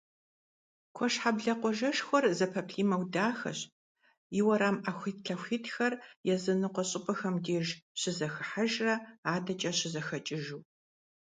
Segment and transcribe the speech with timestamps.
[0.95, 3.59] Куэшхьэблэ къуажэшхуэр зэпэплIимэу дахэщ,
[4.39, 5.93] и уэрам Iэхуитлъэхуитхэр
[6.33, 7.67] языныкъуэ щIыпIэхэм деж
[7.99, 8.93] щызэхыхьэжрэ
[9.33, 10.59] адэкIэ щызэхэкIыжу.